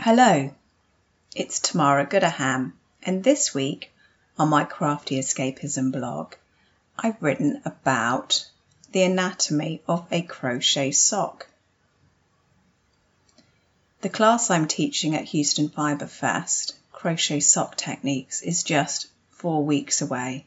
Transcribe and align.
Hello, 0.00 0.54
it's 1.34 1.58
Tamara 1.58 2.06
Goodaham, 2.06 2.78
and 3.02 3.24
this 3.24 3.52
week 3.52 3.92
on 4.38 4.48
my 4.48 4.62
Crafty 4.62 5.18
Escapism 5.18 5.90
blog, 5.90 6.34
I've 6.96 7.20
written 7.20 7.60
about 7.64 8.48
the 8.92 9.02
anatomy 9.02 9.82
of 9.88 10.06
a 10.12 10.22
crochet 10.22 10.92
sock. 10.92 11.48
The 14.02 14.08
class 14.08 14.50
I'm 14.50 14.68
teaching 14.68 15.16
at 15.16 15.24
Houston 15.24 15.68
Fiber 15.68 16.06
Fest, 16.06 16.76
Crochet 16.92 17.40
Sock 17.40 17.76
Techniques, 17.76 18.40
is 18.40 18.62
just 18.62 19.08
four 19.30 19.64
weeks 19.64 20.00
away. 20.00 20.46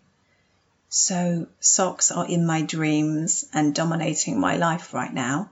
So, 0.87 1.47
socks 1.59 2.09
are 2.09 2.25
in 2.25 2.45
my 2.45 2.61
dreams 2.61 3.43
and 3.51 3.75
dominating 3.75 4.39
my 4.39 4.55
life 4.55 4.93
right 4.93 5.13
now. 5.13 5.49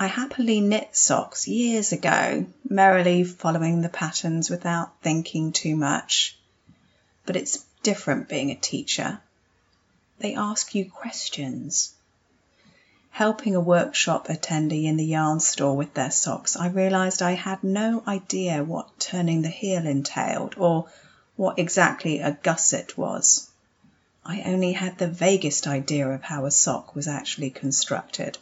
I 0.00 0.06
happily 0.06 0.60
knit 0.60 0.94
socks 0.94 1.48
years 1.48 1.90
ago, 1.90 2.46
merrily 2.68 3.24
following 3.24 3.80
the 3.80 3.88
patterns 3.88 4.48
without 4.48 4.92
thinking 5.02 5.50
too 5.50 5.74
much. 5.74 6.38
But 7.26 7.34
it's 7.34 7.64
different 7.82 8.28
being 8.28 8.52
a 8.52 8.54
teacher. 8.54 9.20
They 10.20 10.36
ask 10.36 10.72
you 10.76 10.88
questions. 10.88 11.94
Helping 13.10 13.56
a 13.56 13.60
workshop 13.60 14.28
attendee 14.28 14.84
in 14.84 14.98
the 14.98 15.04
yarn 15.04 15.40
store 15.40 15.76
with 15.76 15.94
their 15.94 16.12
socks, 16.12 16.54
I 16.54 16.68
realised 16.68 17.20
I 17.20 17.32
had 17.32 17.64
no 17.64 18.04
idea 18.06 18.62
what 18.62 19.00
turning 19.00 19.42
the 19.42 19.48
heel 19.48 19.84
entailed 19.84 20.54
or 20.56 20.86
what 21.34 21.58
exactly 21.58 22.20
a 22.20 22.38
gusset 22.40 22.96
was. 22.96 23.50
I 24.24 24.42
only 24.42 24.74
had 24.74 24.96
the 24.98 25.08
vaguest 25.08 25.66
idea 25.66 26.08
of 26.08 26.22
how 26.22 26.44
a 26.44 26.52
sock 26.52 26.94
was 26.94 27.08
actually 27.08 27.50
constructed. 27.50 28.38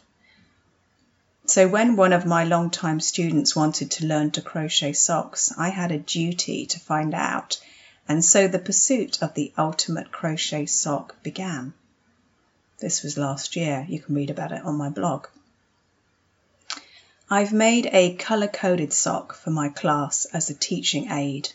So 1.49 1.65
when 1.65 1.95
one 1.95 2.11
of 2.11 2.25
my 2.25 2.43
long-time 2.43 2.99
students 2.99 3.55
wanted 3.55 3.91
to 3.91 4.05
learn 4.05 4.31
to 4.31 4.41
crochet 4.41 4.91
socks, 4.91 5.53
I 5.57 5.69
had 5.69 5.93
a 5.93 5.97
duty 5.97 6.65
to 6.65 6.79
find 6.79 7.13
out, 7.13 7.57
and 8.05 8.23
so 8.23 8.49
the 8.49 8.59
pursuit 8.59 9.23
of 9.23 9.33
the 9.33 9.53
ultimate 9.57 10.11
crochet 10.11 10.65
sock 10.65 11.23
began. 11.23 11.73
This 12.79 13.01
was 13.01 13.17
last 13.17 13.55
year. 13.55 13.85
You 13.87 14.01
can 14.01 14.13
read 14.13 14.29
about 14.29 14.51
it 14.51 14.61
on 14.65 14.75
my 14.75 14.89
blog. 14.89 15.27
I've 17.29 17.53
made 17.53 17.89
a 17.93 18.15
color-coded 18.15 18.91
sock 18.91 19.33
for 19.33 19.49
my 19.49 19.69
class 19.69 20.25
as 20.33 20.49
a 20.49 20.53
teaching 20.53 21.09
aid. 21.09 21.49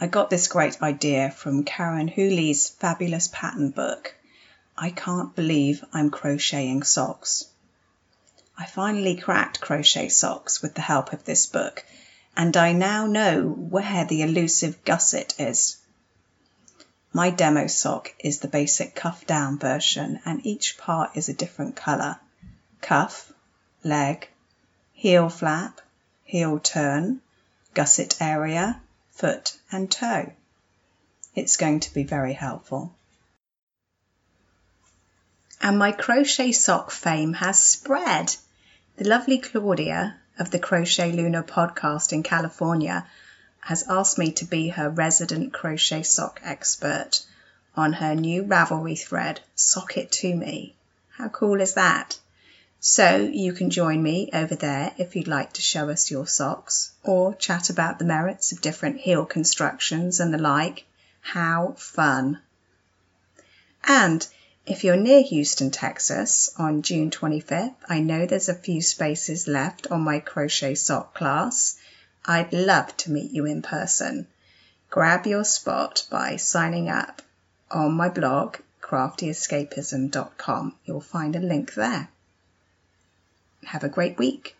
I 0.00 0.06
got 0.06 0.30
this 0.30 0.48
great 0.48 0.80
idea 0.82 1.30
from 1.30 1.64
Karen 1.64 2.08
Whooley's 2.08 2.70
fabulous 2.70 3.28
pattern 3.28 3.68
book. 3.70 4.14
I 4.78 4.88
can't 4.88 5.36
believe 5.36 5.84
I'm 5.92 6.08
crocheting 6.08 6.82
socks. 6.82 7.44
I 8.56 8.66
finally 8.66 9.16
cracked 9.16 9.60
crochet 9.60 10.08
socks 10.08 10.62
with 10.62 10.74
the 10.74 10.80
help 10.80 11.12
of 11.12 11.24
this 11.24 11.46
book, 11.46 11.84
and 12.36 12.56
I 12.56 12.72
now 12.72 13.06
know 13.06 13.48
where 13.48 14.04
the 14.04 14.22
elusive 14.22 14.84
gusset 14.84 15.34
is. 15.38 15.76
My 17.12 17.30
demo 17.30 17.66
sock 17.66 18.14
is 18.18 18.38
the 18.38 18.48
basic 18.48 18.94
cuff 18.94 19.26
down 19.26 19.58
version, 19.58 20.20
and 20.24 20.44
each 20.46 20.78
part 20.78 21.16
is 21.16 21.28
a 21.28 21.34
different 21.34 21.76
colour 21.76 22.18
cuff, 22.80 23.32
leg, 23.82 24.28
heel 24.92 25.28
flap, 25.28 25.80
heel 26.24 26.58
turn, 26.58 27.20
gusset 27.72 28.20
area, 28.20 28.80
foot, 29.10 29.56
and 29.72 29.90
toe. 29.90 30.32
It's 31.34 31.56
going 31.56 31.80
to 31.80 31.94
be 31.94 32.04
very 32.04 32.34
helpful. 32.34 32.94
And 35.64 35.78
my 35.78 35.92
crochet 35.92 36.52
sock 36.52 36.90
fame 36.90 37.32
has 37.32 37.58
spread. 37.58 38.36
The 38.98 39.08
lovely 39.08 39.38
Claudia 39.38 40.14
of 40.38 40.50
the 40.50 40.58
Crochet 40.58 41.10
Luna 41.10 41.42
podcast 41.42 42.12
in 42.12 42.22
California 42.22 43.06
has 43.60 43.88
asked 43.88 44.18
me 44.18 44.30
to 44.32 44.44
be 44.44 44.68
her 44.68 44.90
resident 44.90 45.54
crochet 45.54 46.02
sock 46.02 46.38
expert 46.44 47.24
on 47.74 47.94
her 47.94 48.14
new 48.14 48.44
Ravelry 48.44 48.94
thread, 48.94 49.40
Sock 49.54 49.96
It 49.96 50.12
To 50.12 50.36
Me. 50.36 50.76
How 51.16 51.30
cool 51.30 51.62
is 51.62 51.72
that? 51.72 52.18
So 52.78 53.16
you 53.16 53.54
can 53.54 53.70
join 53.70 54.02
me 54.02 54.28
over 54.34 54.56
there 54.56 54.92
if 54.98 55.16
you'd 55.16 55.28
like 55.28 55.54
to 55.54 55.62
show 55.62 55.88
us 55.88 56.10
your 56.10 56.26
socks 56.26 56.92
or 57.02 57.34
chat 57.36 57.70
about 57.70 57.98
the 57.98 58.04
merits 58.04 58.52
of 58.52 58.60
different 58.60 59.00
heel 59.00 59.24
constructions 59.24 60.20
and 60.20 60.34
the 60.34 60.36
like. 60.36 60.84
How 61.22 61.74
fun! 61.78 62.40
And 63.82 64.28
if 64.66 64.82
you're 64.82 64.96
near 64.96 65.22
Houston, 65.22 65.70
Texas 65.70 66.50
on 66.58 66.80
June 66.80 67.10
25th, 67.10 67.74
I 67.86 68.00
know 68.00 68.24
there's 68.24 68.48
a 68.48 68.54
few 68.54 68.80
spaces 68.80 69.46
left 69.46 69.86
on 69.88 70.00
my 70.00 70.20
crochet 70.20 70.74
sock 70.74 71.12
class. 71.14 71.76
I'd 72.24 72.52
love 72.52 72.96
to 72.98 73.10
meet 73.10 73.30
you 73.32 73.44
in 73.44 73.60
person. 73.60 74.26
Grab 74.88 75.26
your 75.26 75.44
spot 75.44 76.06
by 76.08 76.36
signing 76.36 76.88
up 76.88 77.20
on 77.70 77.92
my 77.92 78.08
blog, 78.08 78.56
craftyescapism.com. 78.80 80.74
You'll 80.86 81.00
find 81.00 81.36
a 81.36 81.40
link 81.40 81.74
there. 81.74 82.08
Have 83.64 83.84
a 83.84 83.88
great 83.90 84.16
week. 84.16 84.56